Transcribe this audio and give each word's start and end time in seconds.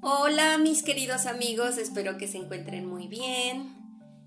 Hola 0.00 0.58
mis 0.58 0.84
queridos 0.84 1.26
amigos, 1.26 1.76
espero 1.76 2.18
que 2.18 2.28
se 2.28 2.38
encuentren 2.38 2.86
muy 2.86 3.08
bien. 3.08 3.74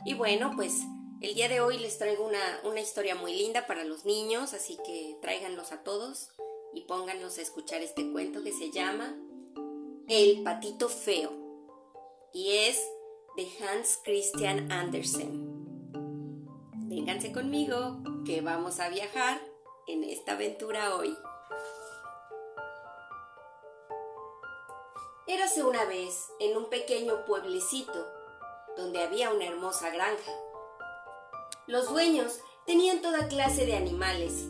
Y 0.05 0.15
bueno, 0.15 0.51
pues 0.57 0.81
el 1.21 1.33
día 1.33 1.47
de 1.47 1.61
hoy 1.61 1.77
les 1.77 1.97
traigo 1.97 2.27
una, 2.27 2.81
historia 2.81 3.15
muy 3.15 3.33
linda 3.33 3.65
para 3.67 3.85
los 3.85 4.03
niños, 4.03 4.53
así 4.53 4.77
que 4.85 5.15
tráiganlos 5.21 5.71
a 5.71 5.81
todos 5.81 6.29
y 6.73 6.81
pónganlos 6.81 7.37
a 7.37 7.41
escuchar 7.41 7.81
este 7.81 8.11
cuento 8.11 8.43
que 8.43 8.51
se 8.51 8.69
llama 8.69 9.15
El 10.09 10.43
patito 10.43 10.89
feo 10.89 11.31
y 12.33 12.49
es 12.49 12.85
de 13.37 13.47
Hans 13.63 13.97
Christian 14.03 14.69
Andersen. 14.73 15.93
Vénganse 16.89 17.31
conmigo 17.31 18.03
que 18.25 18.41
vamos 18.41 18.81
a 18.81 18.89
viajar 18.89 19.39
en 19.87 20.03
esta 20.03 20.33
aventura 20.33 20.97
hoy. 20.97 21.15
Érase 25.33 25.63
una 25.63 25.85
vez 25.85 26.29
en 26.41 26.57
un 26.57 26.69
pequeño 26.69 27.23
pueblecito 27.25 28.05
donde 28.75 29.01
había 29.01 29.31
una 29.31 29.45
hermosa 29.45 29.89
granja. 29.89 30.29
Los 31.67 31.87
dueños 31.87 32.41
tenían 32.65 33.01
toda 33.01 33.29
clase 33.29 33.65
de 33.65 33.77
animales. 33.77 34.49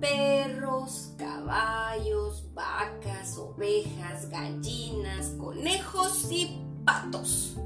Perros, 0.00 1.12
caballos, 1.16 2.52
vacas, 2.52 3.38
ovejas, 3.38 4.28
gallinas, 4.28 5.36
conejos 5.38 6.32
y 6.32 6.60
patos. 6.84 7.56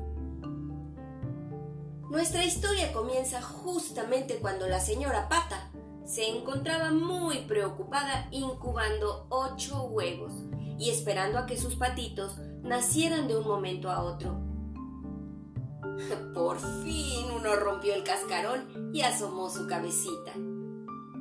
Nuestra 2.11 2.45
historia 2.45 2.93
comienza 2.93 3.41
justamente 3.41 4.41
cuando 4.41 4.69
la 4.69 4.81
señora 4.81 5.31
Pata 5.31 5.71
se 6.05 6.29
encontraba 6.29 6.91
muy 6.91 7.47
preocupada 7.47 8.29
incubando 8.31 9.25
ocho 9.31 9.85
huevos 9.85 10.35
y 10.81 10.89
esperando 10.89 11.39
a 11.39 11.45
que 11.47 11.59
sus 11.59 11.77
patitos 11.77 12.39
nacieran 12.63 13.29
de 13.29 13.37
un 13.37 13.47
momento 13.47 13.91
a 13.91 14.03
otro. 14.03 14.41
Por 16.35 16.59
fin 16.59 17.27
uno 17.37 17.55
rompió 17.57 17.95
el 17.95 18.03
cascarón 18.03 18.91
y 18.95 19.03
asomó 19.03 19.51
su 19.51 19.67
cabecita. 19.67 20.33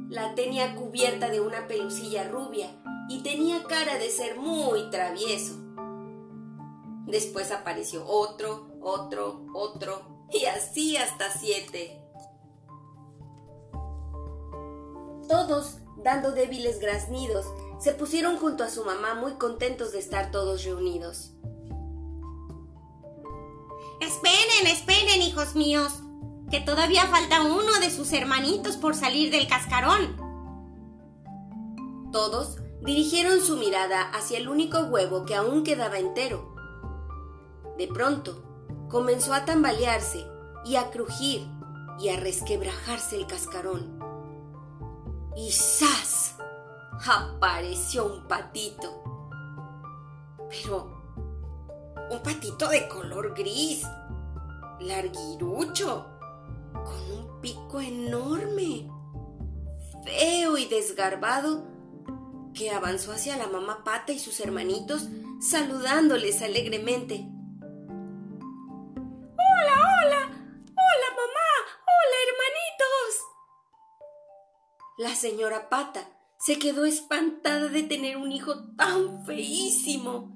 La 0.07 0.33
tenía 0.33 0.75
cubierta 0.75 1.30
de 1.30 1.41
una 1.41 1.67
pelucilla 1.67 2.23
rubia 2.30 2.69
y 3.09 3.21
tenía 3.21 3.65
cara 3.65 3.97
de 3.97 4.09
ser 4.09 4.37
muy 4.37 4.89
travieso. 4.89 5.55
Después 7.05 7.52
apareció 7.52 8.05
otro, 8.07 8.69
otro, 8.81 9.45
otro 9.53 10.27
y 10.31 10.45
así 10.45 10.95
hasta 10.95 11.30
siete. 11.31 12.02
Todos 15.27 15.80
dando 16.02 16.31
débiles 16.31 16.80
graznidos 16.80 17.45
se 17.80 17.94
pusieron 17.94 18.38
junto 18.38 18.63
a 18.63 18.69
su 18.69 18.83
mamá 18.83 19.16
muy 19.16 19.33
contentos 19.33 19.91
de 19.91 19.99
estar 19.99 20.31
todos 20.31 20.63
reunidos. 20.63 21.31
Esperen, 24.02 24.67
esperen, 24.67 25.21
hijos 25.21 25.55
míos, 25.55 25.94
que 26.52 26.61
todavía 26.61 27.08
falta 27.08 27.41
uno 27.41 27.80
de 27.80 27.89
sus 27.89 28.11
hermanitos 28.13 28.75
por 28.77 28.95
salir 28.95 29.31
del 29.31 29.47
cascarón. 29.47 30.17
Todos 32.11 32.58
dirigieron 32.81 33.41
su 33.41 33.58
mirada 33.58 34.09
hacia 34.11 34.38
el 34.38 34.49
único 34.49 34.80
huevo 34.80 35.25
que 35.25 35.36
aún 35.36 35.64
quedaba 35.64 35.99
entero. 35.99 36.55
De 37.77 37.88
pronto, 37.88 38.43
comenzó 38.89 39.33
a 39.33 39.45
tambalearse 39.45 40.25
y 40.66 40.75
a 40.75 40.89
crujir 40.89 41.47
y 41.99 42.09
a 42.09 42.19
resquebrajarse 42.19 43.17
el 43.17 43.27
cascarón. 43.27 43.99
¡Y 45.36 45.52
¡zas! 45.52 46.39
Apareció 47.05 48.05
un 48.05 48.28
patito. 48.28 49.03
Pero 50.50 51.00
un 52.09 52.23
patito 52.23 52.67
de 52.70 52.87
color 52.87 53.33
gris, 53.36 53.86
larguirucho, 54.80 56.08
con 56.73 57.11
un 57.11 57.42
pico 57.42 57.80
enorme, 57.80 58.89
feo 60.04 60.58
y 60.58 60.65
desgarbado, 60.65 61.67
que 62.54 62.71
avanzó 62.71 63.11
hacia 63.11 63.37
la 63.37 63.48
mamá 63.48 63.83
pata 63.83 64.11
y 64.11 64.20
sus 64.20 64.39
hermanitos, 64.39 65.08
saludándoles 65.39 66.42
alegremente. 66.42 67.27
¡Hola, 69.37 69.76
hola! 69.76 70.26
¡Hola, 70.26 71.10
mamá! 71.16 71.52
¡Hola, 71.86 72.17
hermanitos! 72.27 73.11
La 74.98 75.16
señora 75.16 75.70
pata 75.70 76.18
se 76.39 76.58
quedó 76.58 76.86
espantada 76.86 77.67
de 77.67 77.83
tener 77.83 78.17
un 78.17 78.32
hijo 78.32 78.54
tan 78.77 79.26
feísimo. 79.26 80.33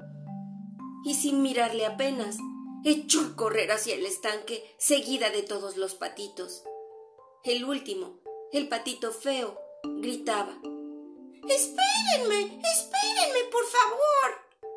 Y 1.05 1.15
sin 1.15 1.41
mirarle 1.41 1.85
apenas, 1.85 2.37
echó 2.83 3.21
a 3.21 3.35
correr 3.35 3.71
hacia 3.71 3.95
el 3.95 4.05
estanque, 4.05 4.63
seguida 4.77 5.29
de 5.29 5.43
todos 5.43 5.77
los 5.77 5.95
patitos. 5.95 6.63
El 7.43 7.63
último, 7.63 8.19
el 8.51 8.67
patito 8.67 9.11
feo, 9.11 9.57
gritaba 9.83 10.59
Espérenme, 11.47 12.59
espérenme, 12.61 13.43
por 13.51 13.65
favor. 13.65 14.71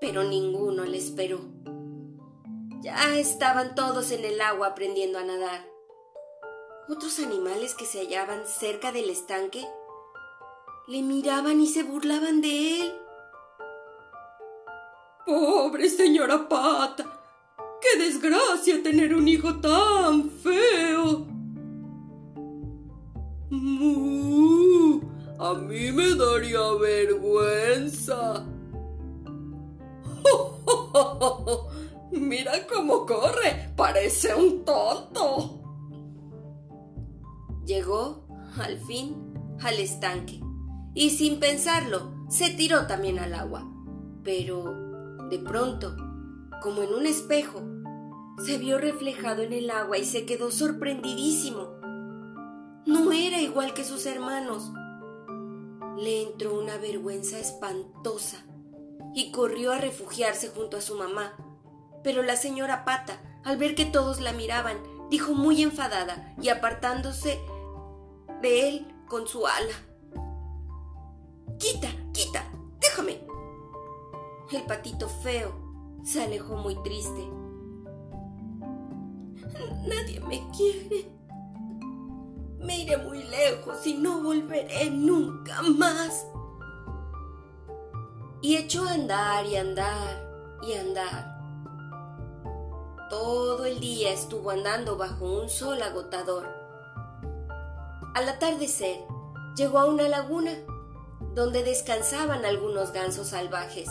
Pero 0.00 0.24
ninguno 0.24 0.84
le 0.84 0.96
esperó. 0.98 1.40
Ya 2.82 3.18
estaban 3.18 3.74
todos 3.74 4.10
en 4.10 4.24
el 4.24 4.40
agua 4.40 4.68
aprendiendo 4.68 5.18
a 5.18 5.24
nadar. 5.24 5.68
Otros 6.88 7.18
animales 7.18 7.74
que 7.74 7.84
se 7.84 7.98
hallaban 7.98 8.46
cerca 8.46 8.92
del 8.92 9.10
estanque 9.10 9.66
le 10.88 11.02
miraban 11.02 11.60
y 11.60 11.66
se 11.66 11.82
burlaban 11.82 12.40
de 12.40 12.80
él. 12.80 12.92
Pobre 15.26 15.90
señora 15.90 16.48
Pata, 16.48 17.04
qué 17.80 18.02
desgracia 18.02 18.82
tener 18.82 19.14
un 19.14 19.28
hijo 19.28 19.54
tan 19.60 20.30
feo. 20.30 21.26
¡Mu! 23.50 25.00
A 25.38 25.52
mí 25.54 25.92
me 25.92 26.14
daría 26.14 26.72
vergüenza. 26.80 28.46
Mira 32.12 32.66
cómo 32.66 33.04
corre, 33.04 33.74
parece 33.76 34.34
un 34.34 34.64
tonto. 34.64 35.60
Llegó, 37.66 38.26
al 38.56 38.78
fin, 38.78 39.34
al 39.60 39.74
estanque 39.74 40.47
y 40.98 41.10
sin 41.10 41.38
pensarlo 41.38 42.10
se 42.28 42.50
tiró 42.50 42.88
también 42.88 43.20
al 43.20 43.32
agua. 43.32 43.64
Pero, 44.24 45.28
de 45.30 45.38
pronto, 45.38 45.94
como 46.60 46.82
en 46.82 46.92
un 46.92 47.06
espejo, 47.06 47.62
se 48.44 48.58
vio 48.58 48.78
reflejado 48.78 49.42
en 49.42 49.52
el 49.52 49.70
agua 49.70 49.96
y 49.96 50.04
se 50.04 50.26
quedó 50.26 50.50
sorprendidísimo. 50.50 51.78
No 52.84 53.12
era 53.12 53.40
igual 53.40 53.74
que 53.74 53.84
sus 53.84 54.06
hermanos. 54.06 54.72
Le 55.98 56.22
entró 56.22 56.58
una 56.58 56.78
vergüenza 56.78 57.38
espantosa 57.38 58.44
y 59.14 59.30
corrió 59.30 59.70
a 59.70 59.78
refugiarse 59.78 60.48
junto 60.48 60.76
a 60.78 60.80
su 60.80 60.96
mamá. 60.96 61.32
Pero 62.02 62.24
la 62.24 62.34
señora 62.34 62.84
Pata, 62.84 63.22
al 63.44 63.56
ver 63.56 63.76
que 63.76 63.84
todos 63.84 64.20
la 64.20 64.32
miraban, 64.32 64.78
dijo 65.10 65.32
muy 65.34 65.62
enfadada 65.62 66.34
y 66.42 66.48
apartándose 66.48 67.38
de 68.42 68.68
él 68.68 68.88
con 69.06 69.28
su 69.28 69.46
ala. 69.46 69.87
Quita, 71.58 71.88
quita, 72.12 72.44
déjame. 72.80 73.26
El 74.52 74.62
patito 74.62 75.08
feo 75.08 75.52
se 76.04 76.22
alejó 76.22 76.56
muy 76.56 76.80
triste. 76.82 77.28
Nadie 79.86 80.20
me 80.20 80.48
quiere. 80.56 81.10
Me 82.60 82.78
iré 82.78 82.96
muy 82.98 83.24
lejos 83.24 83.84
y 83.86 83.94
no 83.94 84.22
volveré 84.22 84.90
nunca 84.90 85.62
más. 85.62 86.26
Y 88.40 88.56
echó 88.56 88.84
a 88.84 88.92
andar 88.92 89.44
y 89.46 89.56
andar 89.56 90.58
y 90.62 90.74
andar. 90.74 91.38
Todo 93.10 93.64
el 93.64 93.80
día 93.80 94.12
estuvo 94.12 94.50
andando 94.50 94.96
bajo 94.96 95.40
un 95.40 95.48
sol 95.48 95.82
agotador. 95.82 96.46
Al 98.14 98.28
atardecer, 98.28 98.98
llegó 99.56 99.78
a 99.78 99.86
una 99.86 100.08
laguna 100.08 100.52
donde 101.34 101.62
descansaban 101.62 102.44
algunos 102.44 102.92
gansos 102.92 103.28
salvajes. 103.28 103.88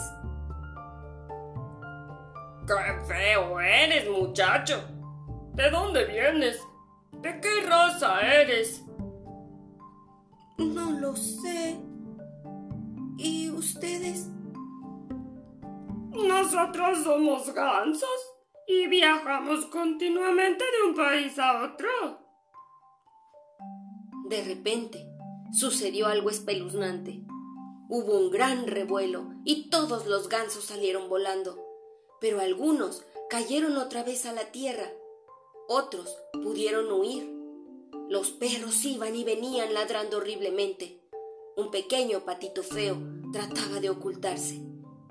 ¡Qué 2.66 3.06
feo 3.06 3.60
eres, 3.60 4.10
muchacho! 4.10 4.82
¿De 5.54 5.70
dónde 5.70 6.04
vienes? 6.04 6.60
¿De 7.12 7.40
qué 7.40 7.62
raza 7.66 8.20
eres? 8.20 8.84
No 10.58 10.90
lo 10.92 11.16
sé. 11.16 11.80
¿Y 13.16 13.50
ustedes? 13.50 14.28
Nosotros 16.12 17.04
somos 17.04 17.52
gansos 17.54 18.34
y 18.66 18.86
viajamos 18.88 19.66
continuamente 19.66 20.64
de 20.64 20.88
un 20.90 20.94
país 20.94 21.38
a 21.38 21.64
otro. 21.64 21.88
De 24.28 24.44
repente, 24.44 25.07
sucedió 25.52 26.06
algo 26.06 26.30
espeluznante. 26.30 27.22
Hubo 27.88 28.18
un 28.18 28.30
gran 28.30 28.66
revuelo 28.66 29.32
y 29.44 29.70
todos 29.70 30.06
los 30.06 30.28
gansos 30.28 30.64
salieron 30.64 31.08
volando, 31.08 31.58
pero 32.20 32.40
algunos 32.40 33.04
cayeron 33.30 33.76
otra 33.78 34.02
vez 34.02 34.26
a 34.26 34.32
la 34.32 34.52
tierra, 34.52 34.90
otros 35.68 36.16
pudieron 36.32 36.90
huir. 36.90 37.30
Los 38.08 38.30
perros 38.30 38.82
iban 38.86 39.14
y 39.14 39.22
venían 39.22 39.74
ladrando 39.74 40.16
horriblemente. 40.16 41.02
Un 41.56 41.70
pequeño 41.70 42.24
patito 42.24 42.62
feo 42.62 42.96
trataba 43.32 43.78
de 43.80 43.90
ocultarse, 43.90 44.62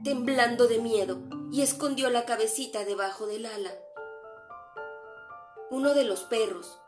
temblando 0.04 0.68
de 0.68 0.80
miedo, 0.80 1.20
y 1.52 1.62
escondió 1.62 2.10
la 2.10 2.26
cabecita 2.26 2.86
debajo 2.86 3.28
del 3.28 3.46
ala. 3.46 3.72
Uno 5.70 5.94
de 5.94 6.06
los 6.06 6.22
perros, 6.22 6.80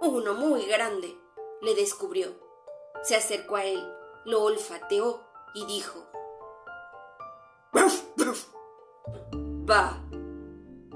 uno 0.00 0.34
muy 0.34 0.64
grande, 0.66 1.16
le 1.60 1.74
descubrió. 1.74 2.47
Se 3.02 3.16
acercó 3.16 3.56
a 3.56 3.64
él, 3.64 3.82
lo 4.24 4.42
olfateó 4.44 5.22
y 5.54 5.66
dijo, 5.66 6.04
Va, 9.70 10.02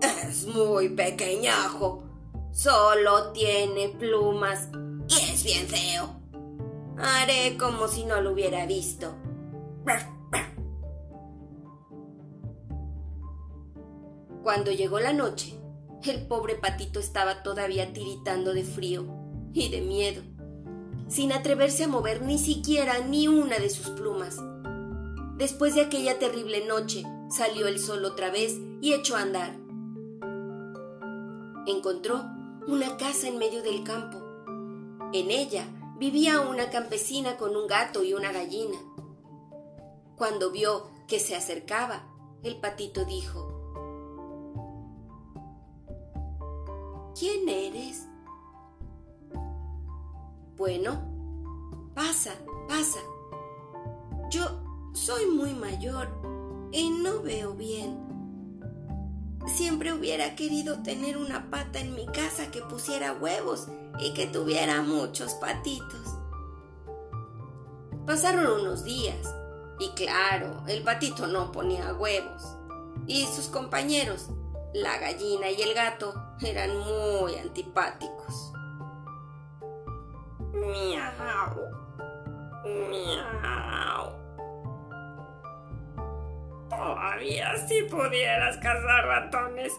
es 0.01 0.47
muy 0.47 0.89
pequeñajo, 0.91 2.05
solo 2.53 3.33
tiene 3.33 3.89
plumas 3.91 4.69
y 5.09 5.15
es 5.33 5.45
bien 5.45 5.67
feo. 5.67 6.21
Haré 6.99 7.57
como 7.59 7.89
si 7.89 8.05
no 8.05 8.21
lo 8.21 8.33
hubiera 8.33 8.67
visto. 8.67 9.15
Cuando 14.43 14.73
llegó 14.73 14.99
la 14.99 15.13
noche, 15.13 15.59
el 16.11 16.27
pobre 16.27 16.57
patito 16.57 16.99
estaba 16.99 17.43
todavía 17.43 17.93
tiritando 17.93 18.53
de 18.53 18.65
frío 18.65 19.07
y 19.53 19.69
de 19.69 19.81
miedo, 19.81 20.23
sin 21.09 21.33
atreverse 21.33 21.85
a 21.85 21.89
mover 21.89 22.23
ni 22.23 22.39
siquiera 22.39 23.01
ni 23.01 23.29
una 23.29 23.59
de 23.59 23.71
sus 23.71 23.91
plumas. 23.91 24.39
Después 25.37 25.75
de 25.75 25.83
aquella 25.83 26.19
terrible 26.19 26.67
noche, 26.67 27.05
salió 27.31 27.67
el 27.67 27.79
sol 27.79 28.05
otra 28.05 28.31
vez 28.31 28.59
y 28.81 28.93
echó 28.93 29.17
a 29.17 29.23
andar. 29.23 29.57
Encontró 31.67 32.25
una 32.67 32.97
casa 32.97 33.29
en 33.29 33.39
medio 33.39 33.63
del 33.63 33.83
campo. 33.85 34.19
En 35.13 35.31
ella 35.31 35.67
vivía 35.99 36.41
una 36.41 36.71
campesina 36.71 37.37
con 37.37 37.57
un 37.57 37.67
gato 37.67 38.03
y 38.03 38.15
una 38.15 38.33
gallina. 38.33 38.79
Cuando 40.17 40.51
vio 40.51 40.91
que 41.09 41.19
se 41.19 41.35
acercaba, 41.35 42.09
el 42.43 42.61
patito 42.61 43.05
dijo, 43.05 43.53
¿Quién 47.19 47.49
eres? 47.49 48.09
Bueno, 50.63 51.91
pasa, 51.93 52.35
pasa. 52.69 53.01
Yo 54.31 54.63
soy 54.93 55.27
muy 55.27 55.55
mayor 55.55 56.09
y 56.71 56.89
no 56.89 57.21
veo 57.21 57.55
bien. 57.55 57.99
Siempre 59.45 59.93
hubiera 59.93 60.37
querido 60.37 60.81
tener 60.85 61.17
una 61.17 61.51
pata 61.51 61.81
en 61.81 61.97
mi 61.97 62.07
casa 62.07 62.53
que 62.53 62.63
pusiera 62.63 63.13
huevos 63.13 63.67
y 63.99 64.15
que 64.15 64.29
tuviera 64.29 64.83
muchos 64.83 65.33
patitos. 65.33 66.17
Pasaron 68.07 68.61
unos 68.61 68.85
días 68.85 69.35
y 69.81 69.89
claro, 69.97 70.63
el 70.69 70.85
patito 70.85 71.27
no 71.27 71.51
ponía 71.51 71.93
huevos 71.95 72.45
y 73.09 73.27
sus 73.27 73.47
compañeros 73.47 74.29
la 74.75 74.97
gallina 74.99 75.51
y 75.51 75.61
el 75.61 75.75
gato 75.75 76.15
eran 76.41 76.79
muy 76.79 77.35
antipáticos. 77.35 78.52
Miau. 80.73 81.69
Miau. 82.89 84.05
Todavía 86.71 87.57
si 87.69 87.83
pudieras 87.83 88.57
cazar 88.57 89.05
ratones. 89.07 89.73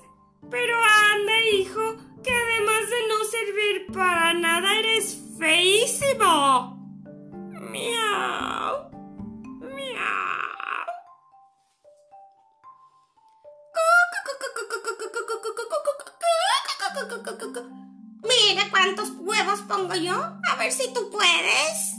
Pero 0.52 0.76
anda, 0.78 1.40
hijo, 1.52 1.96
que 2.24 2.32
además 2.32 2.90
de 2.92 3.08
no 3.10 3.24
servir 3.24 3.88
para 3.92 4.34
nada 4.36 4.80
eres 4.80 5.18
feísimo. 5.40 6.78
Miau. 7.72 8.92
Mira 18.26 18.70
cuántos 18.70 19.10
huevos 19.20 19.62
pongo 19.62 19.96
yo. 19.96 20.43
Si 20.72 20.94
tú 20.94 21.10
puedes. 21.12 21.94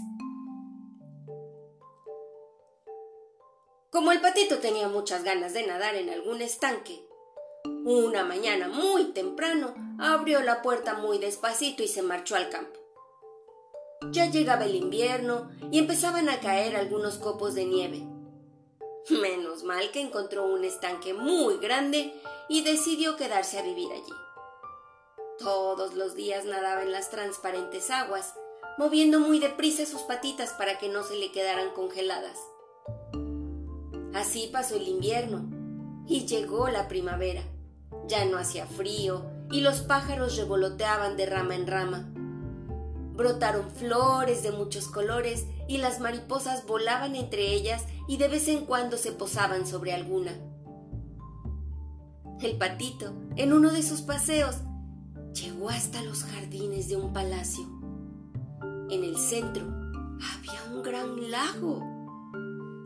Como 3.90 4.10
el 4.10 4.20
patito 4.20 4.58
tenía 4.58 4.88
muchas 4.88 5.22
ganas 5.22 5.52
de 5.52 5.66
nadar 5.66 5.94
en 5.94 6.08
algún 6.08 6.40
estanque, 6.42 7.06
una 7.84 8.24
mañana 8.24 8.68
muy 8.68 9.12
temprano 9.12 9.74
abrió 10.00 10.40
la 10.40 10.62
puerta 10.62 10.94
muy 10.94 11.18
despacito 11.18 11.82
y 11.82 11.88
se 11.88 12.02
marchó 12.02 12.36
al 12.36 12.48
campo. 12.48 12.80
Ya 14.10 14.30
llegaba 14.30 14.64
el 14.64 14.74
invierno 14.74 15.50
y 15.70 15.78
empezaban 15.78 16.28
a 16.28 16.40
caer 16.40 16.74
algunos 16.74 17.18
copos 17.18 17.54
de 17.54 17.66
nieve. 17.66 18.02
Menos 19.10 19.62
mal 19.62 19.90
que 19.92 20.00
encontró 20.00 20.46
un 20.46 20.64
estanque 20.64 21.12
muy 21.12 21.58
grande 21.58 22.12
y 22.48 22.62
decidió 22.62 23.16
quedarse 23.16 23.58
a 23.58 23.62
vivir 23.62 23.92
allí. 23.92 24.12
Todos 25.38 25.94
los 25.94 26.14
días 26.14 26.44
nadaba 26.46 26.82
en 26.82 26.92
las 26.92 27.10
transparentes 27.10 27.90
aguas, 27.90 28.34
moviendo 28.78 29.20
muy 29.20 29.38
deprisa 29.38 29.86
sus 29.86 30.02
patitas 30.02 30.52
para 30.52 30.78
que 30.78 30.88
no 30.88 31.02
se 31.02 31.16
le 31.16 31.30
quedaran 31.32 31.70
congeladas. 31.74 32.38
Así 34.14 34.48
pasó 34.52 34.76
el 34.76 34.88
invierno 34.88 35.48
y 36.06 36.26
llegó 36.26 36.68
la 36.68 36.88
primavera. 36.88 37.42
Ya 38.06 38.24
no 38.24 38.38
hacía 38.38 38.66
frío 38.66 39.24
y 39.50 39.60
los 39.60 39.80
pájaros 39.80 40.36
revoloteaban 40.36 41.16
de 41.16 41.26
rama 41.26 41.54
en 41.54 41.66
rama. 41.66 42.10
Brotaron 43.14 43.70
flores 43.70 44.42
de 44.42 44.50
muchos 44.50 44.88
colores 44.88 45.46
y 45.68 45.78
las 45.78 46.00
mariposas 46.00 46.66
volaban 46.66 47.14
entre 47.14 47.52
ellas 47.52 47.84
y 48.08 48.16
de 48.16 48.28
vez 48.28 48.48
en 48.48 48.66
cuando 48.66 48.96
se 48.96 49.12
posaban 49.12 49.66
sobre 49.66 49.92
alguna. 49.92 50.32
El 52.40 52.58
patito, 52.58 53.14
en 53.36 53.52
uno 53.52 53.70
de 53.70 53.82
sus 53.82 54.02
paseos, 54.02 54.56
llegó 55.32 55.70
hasta 55.70 56.02
los 56.02 56.24
jardines 56.24 56.88
de 56.88 56.96
un 56.96 57.12
palacio. 57.12 57.64
En 58.94 59.02
el 59.02 59.18
centro 59.18 59.64
había 59.64 60.72
un 60.72 60.84
gran 60.84 61.28
lago. 61.28 61.82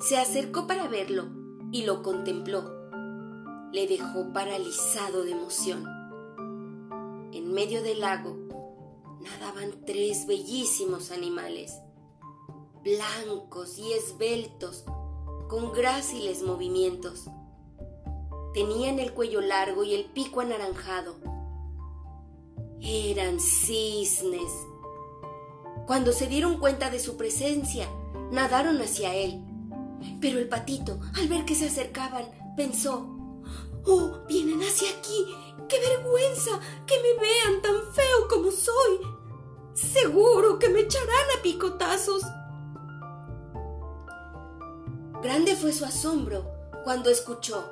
Se 0.01 0.17
acercó 0.17 0.67
para 0.67 0.89
verlo 0.89 1.27
y 1.71 1.83
lo 1.83 2.03
contempló. 2.03 2.65
Le 3.73 3.87
dejó 3.87 4.33
paralizado 4.33 5.23
de 5.23 5.33
emoción. 5.33 5.85
En 7.35 7.53
medio 7.53 7.83
del 7.83 8.01
lago 8.01 8.39
nadaban 9.21 9.85
tres 9.85 10.27
bellísimos 10.27 11.11
animales, 11.11 11.79
blancos 12.83 13.77
y 13.77 13.93
esbeltos, 13.93 14.87
con 15.51 15.75
gráciles 15.75 16.43
movimientos. 16.43 17.27
Tenían 18.55 18.99
el 18.99 19.13
cuello 19.13 19.43
largo 19.43 19.85
y 19.85 19.93
el 19.93 20.07
pico 20.07 20.41
anaranjado 20.41 21.17
eran 22.81 23.41
cisnes. 23.41 24.51
Cuando 25.89 26.13
se 26.13 26.27
dieron 26.27 26.59
cuenta 26.59 26.91
de 26.91 27.01
su 27.01 27.17
presencia, 27.17 27.89
nadaron 28.31 28.79
hacia 28.83 29.15
él. 29.15 29.43
Pero 30.21 30.39
el 30.39 30.47
patito, 30.47 31.01
al 31.17 31.29
ver 31.29 31.47
que 31.47 31.55
se 31.55 31.69
acercaban, 31.69 32.27
pensó, 32.59 33.09
¡Oh, 33.87 34.19
vienen 34.29 34.61
hacia 34.61 34.91
aquí! 34.91 35.35
¡Qué 35.67 35.81
vergüenza 35.81 36.61
que 36.87 36.95
me 36.97 37.19
vean 37.19 37.63
tan 37.63 37.95
feo 37.95 38.29
como 38.29 38.51
soy! 38.51 39.01
Seguro 39.73 40.59
que 40.59 40.69
me 40.69 40.81
echarán 40.81 41.09
a 41.39 41.43
picotazos. 41.43 42.23
Grande 45.23 45.57
fue 45.57 45.73
su 45.73 45.87
asombro 45.87 46.53
cuando 46.85 47.09
escuchó, 47.09 47.65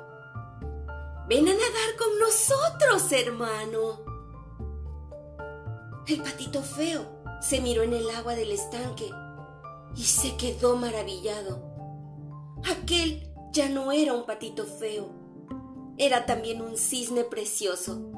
Ven 1.29 1.47
a 1.47 1.51
nadar 1.51 1.95
con 1.99 2.17
nosotros, 2.17 3.11
hermano. 3.11 3.99
El 6.07 6.23
patito 6.23 6.63
feo 6.63 7.16
se 7.41 7.61
miró 7.61 7.83
en 7.83 7.93
el 7.93 8.09
agua 8.09 8.35
del 8.35 8.51
estanque 8.51 9.09
y 9.95 10.03
se 10.03 10.35
quedó 10.37 10.75
maravillado. 10.75 11.61
Aquel 12.65 13.29
ya 13.51 13.69
no 13.69 13.91
era 13.91 14.13
un 14.13 14.25
patito 14.25 14.65
feo, 14.65 15.09
era 15.97 16.25
también 16.25 16.61
un 16.61 16.77
cisne 16.77 17.23
precioso. 17.23 18.11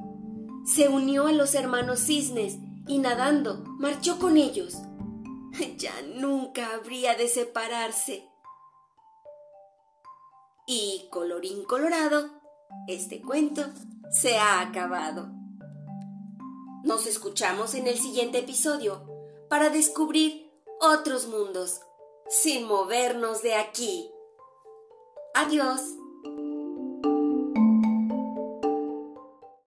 Se 0.66 0.90
unió 0.90 1.28
a 1.28 1.32
los 1.32 1.56
hermanos 1.56 2.00
cisnes 2.00 2.58
y 2.88 3.00
nadando 3.00 3.64
marchó 3.80 4.20
con 4.20 4.38
ellos. 4.38 4.76
Ya 5.78 5.94
nunca 6.16 6.76
habría 6.76 7.16
de 7.16 7.28
separarse. 7.28 8.30
Y 10.68 11.08
colorín 11.10 11.64
colorado, 11.66 12.30
este 12.88 13.22
cuento 13.22 13.64
se 14.12 14.38
ha 14.38 14.62
acabado. 14.62 15.30
Nos 16.84 17.08
escuchamos 17.08 17.74
en 17.74 17.88
el 17.88 17.98
siguiente 17.98 18.40
episodio 18.40 19.09
para 19.50 19.70
descubrir 19.70 20.50
otros 20.79 21.27
mundos. 21.27 21.82
sin 22.29 22.68
movernos 22.68 23.41
de 23.41 23.56
aquí. 23.56 24.12
Adiós. 25.34 25.82